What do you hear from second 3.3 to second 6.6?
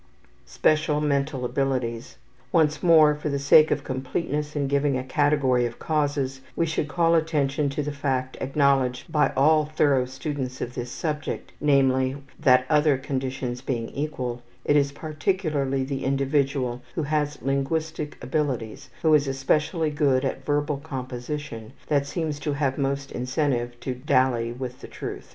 sake of completeness in giving a category of causes,